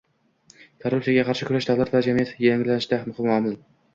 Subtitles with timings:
[0.85, 3.63] Korrupsiyaga qarshi kurash– davlat va jamiyat yangilanishida muhim omilng